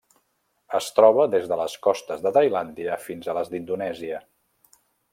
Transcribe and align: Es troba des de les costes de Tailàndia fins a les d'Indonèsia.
Es 0.79 0.87
troba 0.99 1.25
des 1.35 1.45
de 1.51 1.59
les 1.61 1.77
costes 1.85 2.25
de 2.25 2.33
Tailàndia 2.39 2.99
fins 3.07 3.31
a 3.35 3.39
les 3.41 3.53
d'Indonèsia. 3.55 4.27